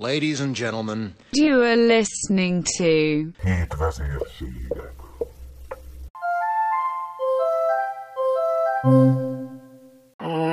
Ladies 0.00 0.40
and 0.40 0.56
gentlemen, 0.56 1.14
You 1.32 1.60
are 1.62 1.76
listening 1.76 2.64
to 2.78 2.84
Hét 3.42 3.74
vezérségek. 3.78 4.92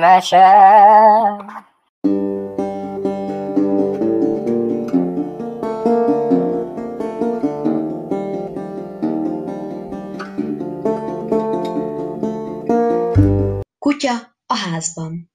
Mese. 0.00 0.36
Kutya 13.78 14.12
a 14.46 14.56
házban. 14.56 15.30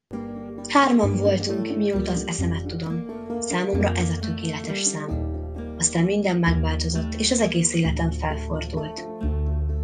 Hárman 0.70 1.16
voltunk, 1.16 1.78
mióta 1.78 2.12
az 2.12 2.28
eszemet 2.28 2.66
tudom. 2.66 3.23
Számomra 3.46 3.92
ez 3.92 4.10
a 4.10 4.20
tökéletes 4.20 4.82
szám. 4.82 5.32
Aztán 5.78 6.04
minden 6.04 6.38
megváltozott, 6.38 7.14
és 7.18 7.32
az 7.32 7.40
egész 7.42 7.74
életem 7.74 8.12
felfordult. 8.12 9.08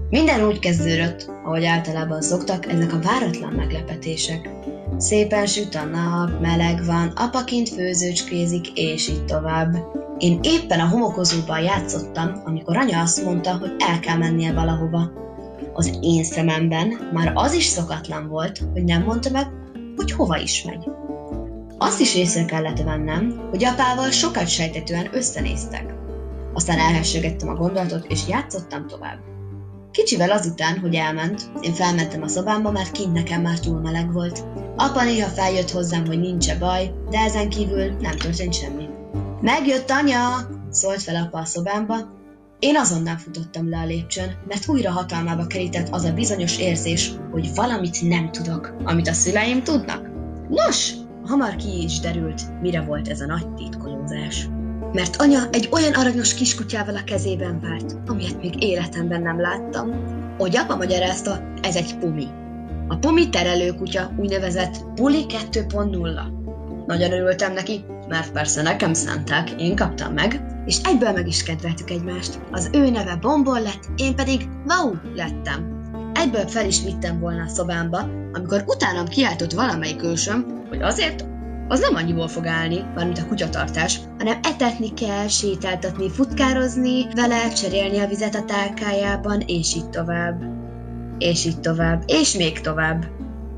Minden 0.09 0.47
úgy 0.47 0.59
kezdődött, 0.59 1.31
ahogy 1.43 1.65
általában 1.65 2.21
szoktak, 2.21 2.71
ezek 2.71 2.93
a 2.93 2.99
váratlan 2.99 3.53
meglepetések. 3.53 4.49
Szépen 4.97 5.45
süt 5.45 5.75
a 5.75 5.83
nap, 5.83 6.41
meleg 6.41 6.85
van, 6.85 7.07
apa 7.07 7.43
kint 7.43 7.69
főzőcskézik, 7.69 8.67
és 8.73 9.09
így 9.09 9.25
tovább. 9.25 9.75
Én 10.17 10.39
éppen 10.41 10.79
a 10.79 10.87
homokozóban 10.87 11.61
játszottam, 11.61 12.41
amikor 12.45 12.77
anya 12.77 13.01
azt 13.01 13.23
mondta, 13.23 13.57
hogy 13.57 13.71
el 13.77 13.99
kell 13.99 14.17
mennie 14.17 14.53
valahova. 14.53 15.11
Az 15.73 15.97
én 16.01 16.23
szememben 16.23 17.09
már 17.13 17.31
az 17.35 17.53
is 17.53 17.65
szokatlan 17.65 18.27
volt, 18.27 18.61
hogy 18.73 18.83
nem 18.83 19.03
mondta 19.03 19.29
meg, 19.29 19.47
hogy 19.95 20.11
hova 20.11 20.37
is 20.37 20.63
megy. 20.63 20.89
Azt 21.81 21.99
is 21.99 22.15
észre 22.15 22.45
kellett 22.45 22.81
vennem, 22.81 23.47
hogy 23.49 23.63
apával 23.63 24.09
sokat 24.09 24.47
sejtetően 24.47 25.09
összenéztek. 25.11 25.93
Aztán 26.53 26.79
elhessegettem 26.79 27.49
a 27.49 27.55
gondolatot, 27.55 28.05
és 28.07 28.27
játszottam 28.27 28.87
tovább. 28.87 29.19
Kicsivel 29.91 30.31
azután, 30.31 30.79
hogy 30.79 30.95
elment, 30.95 31.51
én 31.61 31.73
felmentem 31.73 32.21
a 32.21 32.27
szobámba, 32.27 32.71
mert 32.71 32.91
kint 32.91 33.13
nekem 33.13 33.41
már 33.41 33.59
túl 33.59 33.79
meleg 33.79 34.13
volt. 34.13 34.43
Apa 34.75 35.03
néha 35.03 35.27
feljött 35.27 35.71
hozzám, 35.71 36.05
hogy 36.05 36.19
nincs 36.19 36.57
baj, 36.57 36.91
de 37.09 37.19
ezen 37.19 37.49
kívül 37.49 37.95
nem 37.99 38.17
történt 38.17 38.53
semmi. 38.53 38.89
Megjött 39.41 39.89
anya! 39.89 40.19
szólt 40.69 41.01
fel 41.01 41.23
apa 41.23 41.39
a 41.39 41.45
szobámba, 41.45 41.95
én 42.59 42.77
azonnal 42.77 43.17
futottam 43.17 43.69
le 43.69 43.77
a 43.77 43.85
lépcsőn, 43.85 44.37
mert 44.47 44.67
újra 44.67 44.91
hatalmába 44.91 45.47
kerített 45.47 45.89
az 45.89 46.03
a 46.03 46.13
bizonyos 46.13 46.57
érzés, 46.57 47.11
hogy 47.31 47.51
valamit 47.55 48.01
nem 48.01 48.31
tudok, 48.31 48.75
amit 48.83 49.07
a 49.07 49.13
szüleim 49.13 49.63
tudnak. 49.63 50.09
Nos, 50.49 50.93
hamar 51.25 51.55
ki 51.55 51.83
is 51.83 51.99
derült, 51.99 52.61
mire 52.61 52.81
volt 52.81 53.07
ez 53.07 53.21
a 53.21 53.25
nagy 53.25 53.53
titkolózás. 53.53 54.47
Mert 54.93 55.15
anya 55.15 55.39
egy 55.51 55.69
olyan 55.71 55.93
aranyos 55.93 56.33
kiskutyával 56.33 56.95
a 56.95 57.03
kezében 57.03 57.59
várt, 57.59 57.95
amilyet 58.07 58.41
még 58.41 58.63
életemben 58.63 59.21
nem 59.21 59.41
láttam. 59.41 59.91
Hogy 60.37 60.57
apa 60.57 60.75
magyarázta, 60.75 61.53
ez 61.61 61.75
egy 61.75 61.97
pumi. 61.97 62.27
A 62.87 62.95
pumi 62.95 63.29
terelőkutya 63.29 64.11
úgynevezett 64.17 64.83
Puli 64.95 65.25
2.0. 65.51 66.85
Nagyon 66.85 67.11
örültem 67.11 67.53
neki, 67.53 67.85
mert 68.07 68.31
persze 68.31 68.61
nekem 68.61 68.93
szánták, 68.93 69.51
én 69.51 69.75
kaptam 69.75 70.13
meg, 70.13 70.41
és 70.65 70.79
egyből 70.83 71.11
meg 71.11 71.27
is 71.27 71.43
kedveltük 71.43 71.89
egymást. 71.89 72.39
Az 72.51 72.69
ő 72.73 72.89
neve 72.89 73.15
Bombol 73.15 73.61
lett, 73.61 73.83
én 73.95 74.15
pedig 74.15 74.49
Wow 74.67 74.93
lettem. 75.15 75.78
Egyből 76.19 76.47
fel 76.47 76.65
is 76.65 76.83
vittem 76.83 77.19
volna 77.19 77.43
a 77.43 77.47
szobámba, 77.47 78.09
amikor 78.33 78.63
utánam 78.67 79.07
kiáltott 79.07 79.51
valamelyik 79.51 80.03
ősöm, 80.03 80.65
hogy 80.69 80.81
azért 80.81 81.25
az 81.67 81.79
nem 81.79 81.95
annyiból 81.95 82.27
fog 82.27 82.45
állni, 82.45 82.85
mármint 82.95 83.17
a 83.17 83.27
kutyatartás, 83.27 83.99
hanem 84.17 84.39
etetni 84.43 84.93
kell, 84.93 85.27
sétáltatni, 85.27 86.09
futkározni, 86.09 87.07
vele 87.13 87.49
cserélni 87.49 87.99
a 87.99 88.07
vizet 88.07 88.35
a 88.35 88.45
tálkájában, 88.45 89.43
és 89.45 89.75
így 89.75 89.89
tovább. 89.89 90.41
És 91.17 91.45
így 91.45 91.59
tovább, 91.59 92.03
és 92.05 92.37
még 92.37 92.59
tovább. 92.59 93.05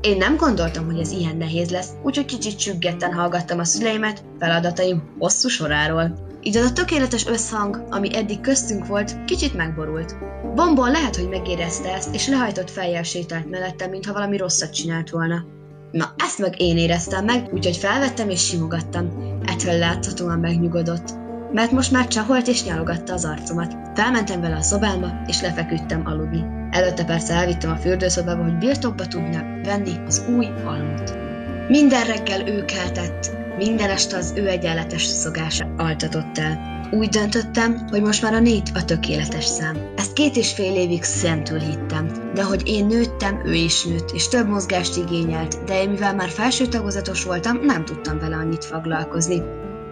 Én 0.00 0.16
nem 0.16 0.36
gondoltam, 0.36 0.84
hogy 0.84 0.98
ez 0.98 1.10
ilyen 1.10 1.36
nehéz 1.36 1.70
lesz, 1.70 1.90
úgyhogy 2.02 2.24
kicsit 2.24 2.58
csüggetten 2.58 3.12
hallgattam 3.12 3.58
a 3.58 3.64
szüleimet 3.64 4.24
feladataim 4.38 5.02
hosszú 5.18 5.48
soráról. 5.48 6.30
Így 6.44 6.56
az 6.56 6.64
a 6.64 6.72
tökéletes 6.72 7.26
összhang, 7.26 7.84
ami 7.90 8.16
eddig 8.16 8.40
köztünk 8.40 8.86
volt, 8.86 9.24
kicsit 9.24 9.54
megborult. 9.54 10.16
Bombon 10.54 10.90
lehet, 10.90 11.16
hogy 11.16 11.28
megérezte 11.28 11.92
ezt, 11.94 12.14
és 12.14 12.28
lehajtott 12.28 12.70
fejjel 12.70 13.02
sétált 13.02 13.50
mellettem, 13.50 13.90
mintha 13.90 14.12
valami 14.12 14.36
rosszat 14.36 14.74
csinált 14.74 15.10
volna. 15.10 15.44
Na, 15.90 16.14
ezt 16.16 16.38
meg 16.38 16.60
én 16.60 16.78
éreztem 16.78 17.24
meg, 17.24 17.48
úgyhogy 17.52 17.76
felvettem 17.76 18.30
és 18.30 18.46
simogattam. 18.46 19.08
Ettől 19.44 19.78
láthatóan 19.78 20.38
megnyugodott. 20.38 21.10
Mert 21.52 21.70
most 21.70 21.90
már 21.90 22.08
csaholt 22.08 22.46
és 22.46 22.64
nyalogatta 22.64 23.12
az 23.12 23.24
arcomat. 23.24 23.76
Felmentem 23.94 24.40
vele 24.40 24.56
a 24.56 24.62
szobámba, 24.62 25.08
és 25.26 25.40
lefeküdtem 25.40 26.02
aludni. 26.04 26.44
Előtte 26.70 27.04
persze 27.04 27.34
elvittem 27.34 27.70
a 27.70 27.76
fürdőszobába, 27.76 28.42
hogy 28.42 28.58
birtokba 28.58 29.06
tudna 29.06 29.42
venni 29.62 29.92
az 30.06 30.24
új 30.36 30.46
halmot. 30.64 31.16
Minden 31.68 32.04
reggel 32.04 32.48
ő 32.48 32.64
keltett, 32.64 33.41
minden 33.56 33.90
este 33.90 34.16
az 34.16 34.32
ő 34.36 34.48
egyenletes 34.48 35.02
szogása 35.04 35.74
altatott 35.76 36.38
el. 36.38 36.70
Úgy 36.90 37.08
döntöttem, 37.08 37.86
hogy 37.90 38.02
most 38.02 38.22
már 38.22 38.34
a 38.34 38.40
négy 38.40 38.70
a 38.74 38.84
tökéletes 38.84 39.44
szám. 39.44 39.76
Ezt 39.96 40.12
két 40.12 40.36
és 40.36 40.52
fél 40.52 40.74
évig 40.74 41.02
szentül 41.02 41.58
hittem, 41.58 42.32
de 42.34 42.42
hogy 42.42 42.68
én 42.68 42.86
nőttem, 42.86 43.42
ő 43.46 43.52
is 43.52 43.84
nőtt, 43.84 44.10
és 44.10 44.28
több 44.28 44.48
mozgást 44.48 44.96
igényelt, 44.96 45.64
de 45.64 45.82
én 45.82 45.90
mivel 45.90 46.14
már 46.14 46.28
felső 46.28 46.66
tagozatos 46.66 47.24
voltam, 47.24 47.58
nem 47.64 47.84
tudtam 47.84 48.18
vele 48.18 48.36
annyit 48.36 48.64
foglalkozni. 48.64 49.42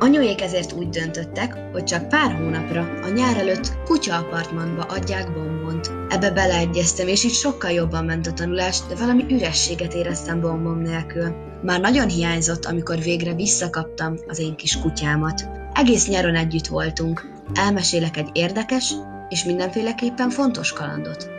Anyóék 0.03 0.43
ezért 0.43 0.73
úgy 0.73 0.89
döntöttek, 0.89 1.57
hogy 1.73 1.85
csak 1.85 2.09
pár 2.09 2.33
hónapra, 2.33 2.81
a 3.03 3.09
nyár 3.09 3.37
előtt 3.37 3.73
kutya 3.85 4.17
apartmanba 4.17 4.83
adják 4.83 5.33
bombont. 5.33 5.91
Ebbe 6.09 6.31
beleegyeztem, 6.31 7.09
és 7.09 7.25
így 7.25 7.33
sokkal 7.33 7.71
jobban 7.71 8.05
ment 8.05 8.27
a 8.27 8.33
tanulás, 8.33 8.79
de 8.89 8.95
valami 8.95 9.25
ürességet 9.29 9.95
éreztem 9.95 10.41
bombom 10.41 10.79
nélkül. 10.79 11.35
Már 11.63 11.81
nagyon 11.81 12.09
hiányzott, 12.09 12.65
amikor 12.65 12.99
végre 12.99 13.35
visszakaptam 13.35 14.17
az 14.27 14.39
én 14.39 14.57
kis 14.57 14.81
kutyámat. 14.81 15.49
Egész 15.73 16.09
nyáron 16.09 16.35
együtt 16.35 16.67
voltunk. 16.67 17.33
Elmesélek 17.55 18.17
egy 18.17 18.29
érdekes 18.33 18.95
és 19.29 19.45
mindenféleképpen 19.45 20.31
fontos 20.31 20.73
kalandot. 20.73 21.31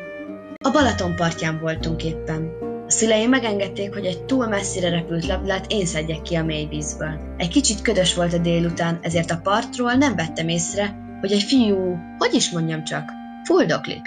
A 0.63 0.71
Balaton 0.71 1.15
partján 1.15 1.59
voltunk 1.59 2.03
éppen. 2.03 2.60
A 2.91 2.93
szüleim 2.93 3.29
megengedték, 3.29 3.93
hogy 3.93 4.05
egy 4.05 4.23
túl 4.23 4.47
messzire 4.47 4.89
repült 4.89 5.25
labdát 5.25 5.71
én 5.71 5.85
szedjek 5.85 6.21
ki 6.21 6.35
a 6.35 6.43
mély 6.43 6.65
vízből. 6.65 7.19
Egy 7.37 7.47
kicsit 7.47 7.81
ködös 7.81 8.13
volt 8.13 8.33
a 8.33 8.37
délután, 8.37 8.99
ezért 9.01 9.31
a 9.31 9.39
partról 9.43 9.93
nem 9.93 10.15
vettem 10.15 10.47
észre, 10.47 10.95
hogy 11.19 11.31
egy 11.31 11.41
fiú, 11.41 11.97
hogy 12.17 12.33
is 12.33 12.49
mondjam 12.49 12.83
csak, 12.83 13.11
fuldoklik. 13.43 14.01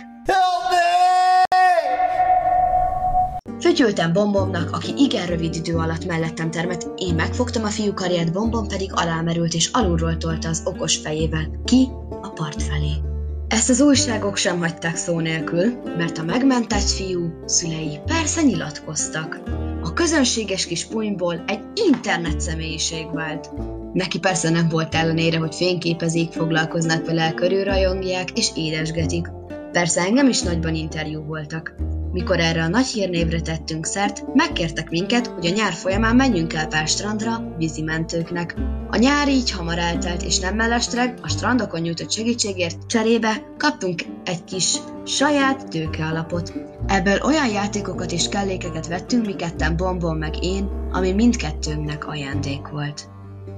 Fütyültem 3.61 4.12
bombomnak, 4.12 4.71
aki 4.73 4.93
igen 4.97 5.27
rövid 5.27 5.55
idő 5.55 5.77
alatt 5.77 6.06
mellettem 6.06 6.50
termett, 6.50 6.87
én 6.97 7.15
megfogtam 7.15 7.65
a 7.65 7.69
fiú 7.69 7.94
karját, 7.94 8.33
bombom 8.33 8.69
pedig 8.69 8.91
alámerült 8.94 9.55
és 9.55 9.71
alulról 9.73 10.17
tolta 10.17 10.49
az 10.49 10.62
okos 10.65 10.97
fejével, 10.97 11.61
ki 11.65 11.89
a 12.23 12.28
part 12.28 12.62
felé. 12.62 13.13
Ezt 13.49 13.71
az 13.71 13.81
újságok 13.81 14.37
sem 14.37 14.59
hagyták 14.59 14.97
szó 14.97 15.21
nélkül, 15.21 15.65
mert 15.97 16.19
a 16.19 16.22
megmentett 16.22 16.88
fiú 16.91 17.43
szülei 17.47 17.99
persze 18.06 18.43
nyilatkoztak. 18.43 19.41
A 19.82 19.93
közönséges 19.93 20.66
kis 20.66 20.87
punyból 20.87 21.44
egy 21.47 21.60
internet 21.88 22.41
személyiség 22.41 23.06
vált. 23.12 23.50
Neki 23.93 24.19
persze 24.19 24.50
nem 24.50 24.69
volt 24.69 24.94
ellenére, 24.94 25.38
hogy 25.38 25.55
fényképezik, 25.55 26.32
foglalkoznak 26.32 27.06
vele, 27.06 27.32
körülrajongják 27.32 28.38
és 28.38 28.50
édesgetik. 28.55 29.27
Persze 29.72 30.00
engem 30.00 30.28
is 30.28 30.43
nagyban 30.43 30.75
interjú 30.75 31.22
voltak. 31.25 31.75
Mikor 32.14 32.41
erre 32.41 32.62
a 32.62 32.69
nagy 32.69 32.86
hírnévre 32.86 33.41
tettünk 33.41 33.86
szert, 33.86 34.34
megkértek 34.34 34.91
minket, 34.91 35.26
hogy 35.26 35.47
a 35.47 35.50
nyár 35.50 35.72
folyamán 35.72 36.16
menjünk 36.16 36.52
el 36.52 36.66
pár 36.66 36.88
strandra, 36.88 37.55
vízimentőknek. 37.58 38.55
A 38.90 38.96
nyár 38.96 39.28
így 39.28 39.50
hamar 39.50 39.78
eltelt, 39.78 40.22
és 40.22 40.38
nem 40.38 40.55
mellestreg, 40.55 41.19
a 41.22 41.28
strandokon 41.28 41.81
nyújtott 41.81 42.11
segítségért 42.11 42.87
cserébe 42.87 43.43
kaptunk 43.58 44.02
egy 44.25 44.44
kis 44.44 44.76
saját 45.05 45.69
tőke 45.69 46.05
alapot. 46.05 46.52
Ebből 46.87 47.19
olyan 47.22 47.49
játékokat 47.49 48.12
és 48.12 48.28
kellékeket 48.28 48.87
vettünk 48.87 49.26
mi 49.26 49.34
ketten 49.34 49.76
Bombon 49.76 50.17
meg 50.17 50.44
én, 50.44 50.69
ami 50.93 51.12
mindkettőnknek 51.12 52.06
ajándék 52.06 52.69
volt. 52.69 53.08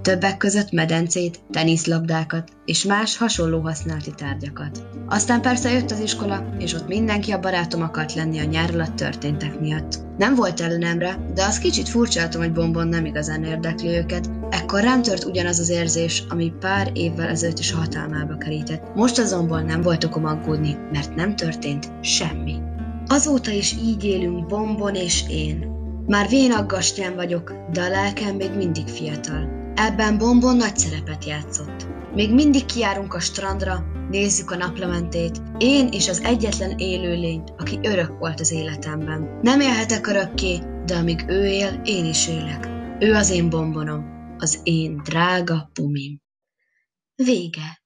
Többek 0.03 0.37
között 0.37 0.71
medencét, 0.73 1.41
teniszlabdákat 1.51 2.49
és 2.65 2.85
más 2.85 3.17
hasonló 3.17 3.61
használati 3.61 4.11
tárgyakat. 4.17 4.89
Aztán 5.09 5.41
persze 5.41 5.71
jött 5.71 5.91
az 5.91 6.01
iskola, 6.01 6.55
és 6.59 6.75
ott 6.75 6.89
mindenki 6.89 7.33
a 7.33 7.41
barátom 7.41 7.83
akart 7.83 8.15
lenni 8.15 8.39
a 8.39 8.45
nyár 8.45 8.71
alatt 8.75 8.97
történtek 8.97 9.61
miatt. 9.61 9.99
Nem 10.19 10.35
volt 10.35 10.61
ellenemre, 10.61 11.31
de 11.35 11.45
az 11.45 11.59
kicsit 11.59 11.89
furcsáltam, 11.89 12.41
hogy 12.41 12.53
Bombon 12.53 12.89
nem 12.89 13.05
igazán 13.05 13.45
érdekli 13.45 13.89
őket. 13.89 14.31
Ekkor 14.51 14.81
rám 14.81 15.03
tört 15.03 15.25
ugyanaz 15.25 15.59
az 15.59 15.69
érzés, 15.69 16.25
ami 16.29 16.53
pár 16.61 16.91
évvel 16.95 17.29
ezelőtt 17.29 17.59
is 17.59 17.73
hatalmába 17.73 18.37
kerített. 18.37 18.95
Most 18.95 19.19
azonban 19.19 19.65
nem 19.65 19.81
volt 19.81 20.05
okom 20.05 20.25
aggódni, 20.25 20.77
mert 20.93 21.15
nem 21.15 21.37
történt 21.37 21.93
semmi. 22.01 22.55
Azóta 23.07 23.51
is 23.51 23.77
így 23.83 24.05
élünk 24.05 24.47
Bombon 24.47 24.95
és 24.95 25.25
én. 25.29 25.75
Már 26.07 26.29
vén 26.29 26.53
aggastyán 26.53 27.15
vagyok, 27.15 27.53
de 27.73 27.83
a 27.83 27.89
lelkem 27.89 28.37
még 28.37 28.51
mindig 28.57 28.87
fiatal. 28.87 29.65
Ebben 29.79 30.19
Bombon 30.19 30.57
nagy 30.57 30.77
szerepet 30.77 31.25
játszott. 31.25 31.87
Még 32.15 32.35
mindig 32.35 32.65
kiárunk 32.65 33.15
a 33.15 33.21
strandra, 33.21 33.85
nézzük 34.11 34.51
a 34.51 34.57
naplementét, 34.57 35.43
én 35.59 35.89
és 35.89 36.09
az 36.09 36.21
egyetlen 36.21 36.79
élőlény, 36.79 37.43
aki 37.57 37.79
örök 37.83 38.19
volt 38.19 38.41
az 38.41 38.53
életemben. 38.53 39.39
Nem 39.43 39.61
élhetek 39.61 40.07
örökké, 40.07 40.59
de 40.87 40.97
amíg 40.97 41.25
ő 41.29 41.47
él, 41.47 41.81
én 41.85 42.05
is 42.05 42.29
élek. 42.29 42.69
Ő 43.01 43.15
az 43.15 43.31
én 43.31 43.51
bombonom, 43.51 44.05
az 44.39 44.61
én 44.63 45.01
drága 45.05 45.71
pumim. 45.73 46.21
Vége. 47.15 47.83